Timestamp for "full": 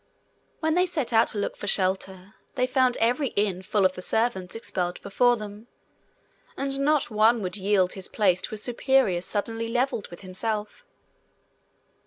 3.61-3.85